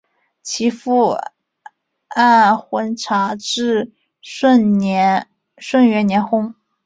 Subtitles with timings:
[0.41, 1.15] 其父
[2.07, 6.55] 按浑察至顺元年薨。